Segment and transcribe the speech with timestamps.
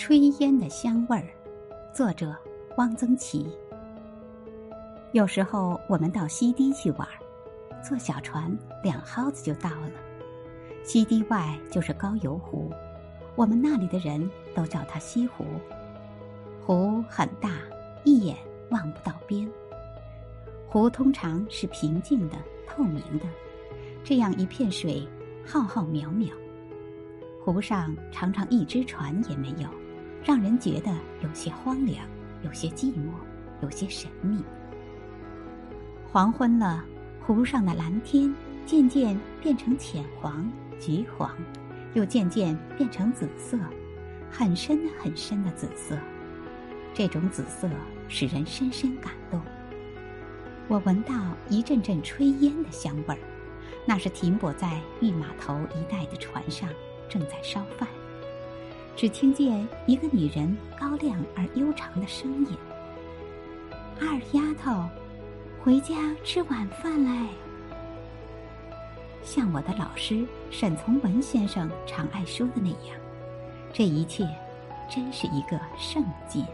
[0.00, 1.28] 炊烟的香味儿，
[1.92, 2.34] 作者
[2.78, 3.46] 汪曾祺。
[5.12, 7.06] 有时候我们到西堤去玩，
[7.84, 8.50] 坐小船
[8.82, 9.90] 两蒿子就到了。
[10.82, 12.72] 西堤外就是高邮湖，
[13.36, 15.44] 我们那里的人都叫它西湖。
[16.64, 17.58] 湖很大，
[18.02, 18.34] 一眼
[18.70, 19.46] 望不到边。
[20.66, 23.26] 湖通常是平静的、透明的，
[24.02, 25.06] 这样一片水，
[25.46, 26.32] 浩浩渺渺。
[27.44, 29.68] 湖上常常一只船也没有。
[30.22, 30.90] 让人觉得
[31.22, 32.06] 有些荒凉，
[32.42, 33.12] 有些寂寞，
[33.62, 34.42] 有些神秘。
[36.12, 36.84] 黄昏了，
[37.20, 38.34] 湖上的蓝天
[38.66, 41.30] 渐渐变成浅黄、橘黄，
[41.94, 43.58] 又渐渐变成紫色，
[44.30, 45.96] 很深很深的紫色。
[46.92, 47.68] 这种紫色
[48.08, 49.40] 使人深深感动。
[50.68, 51.14] 我闻到
[51.48, 53.18] 一阵阵炊烟的香味儿，
[53.86, 56.68] 那是停泊在御码头一带的船上
[57.08, 57.88] 正在烧饭。
[58.96, 62.56] 只听见一个女人高亮而悠长的声音
[64.00, 64.88] ：“二丫头，
[65.62, 67.28] 回家吃晚饭嘞。”
[69.22, 72.96] 像我的老师沈从文先生常爱说的那样，
[73.72, 74.28] 这一切
[74.88, 76.44] 真是一个圣境。